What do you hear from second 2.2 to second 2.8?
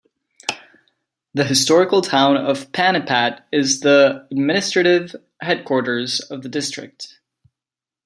of